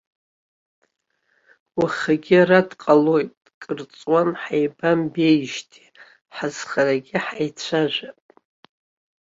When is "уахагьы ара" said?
1.79-2.59